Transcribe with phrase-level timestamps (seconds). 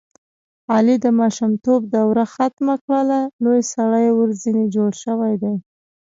[0.73, 5.55] علي د ماشومتوب دروه ختمه کړله لوی سړی ورځنې جوړ شوی دی.